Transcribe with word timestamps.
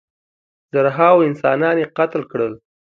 زرهاوو 0.73 1.27
انسانان 1.29 1.75
یې 1.81 1.87
قتل 1.97 2.21
کړل. 2.31 2.53